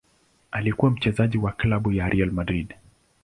Alikuwa 0.51 0.91
mchezaji 0.91 1.37
wa 1.37 1.51
klabu 1.51 1.91
ya 1.91 2.09
Real 2.09 2.31
Madrid. 2.31 2.75